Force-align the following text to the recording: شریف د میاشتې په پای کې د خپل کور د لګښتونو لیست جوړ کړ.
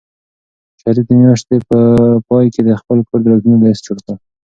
شریف 0.81 1.05
د 1.07 1.11
میاشتې 1.21 1.55
په 1.69 1.79
پای 2.27 2.45
کې 2.53 2.61
د 2.65 2.69
خپل 2.81 2.97
کور 3.07 3.19
د 3.21 3.25
لګښتونو 3.31 3.57
لیست 3.63 3.81
جوړ 3.87 3.97
کړ. 4.05 4.15